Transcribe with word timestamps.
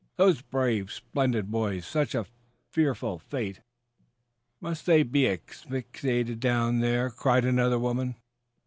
"Those 0.17 0.41
brave, 0.41 0.91
splendid 0.91 1.51
boys 1.51 1.85
such 1.85 2.15
a 2.15 2.25
fearful 2.71 3.19
fate!" 3.19 3.61
"Must 4.59 4.83
they 4.87 5.03
be 5.03 5.27
asphyxiated 5.27 6.39
down 6.39 6.79
there, 6.79 7.09
below?" 7.09 7.15
cried 7.17 7.45
another 7.45 7.77
woman. 7.77 8.15